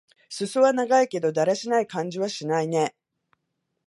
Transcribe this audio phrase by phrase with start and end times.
[0.29, 2.95] すそは長いけど、だらしない感じはしないね。